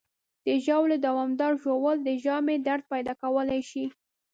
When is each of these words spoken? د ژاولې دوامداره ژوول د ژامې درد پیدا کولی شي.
د 0.45 0.47
ژاولې 0.65 0.97
دوامداره 1.07 1.59
ژوول 1.63 1.97
د 2.03 2.09
ژامې 2.23 2.57
درد 2.67 2.83
پیدا 2.93 3.13
کولی 3.21 3.61
شي. 3.69 3.85